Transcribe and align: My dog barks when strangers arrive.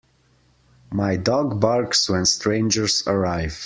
My 0.91 1.15
dog 1.15 1.59
barks 1.61 2.09
when 2.09 2.25
strangers 2.25 3.03
arrive. 3.05 3.59